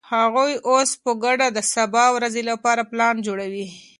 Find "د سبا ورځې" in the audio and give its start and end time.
1.51-2.41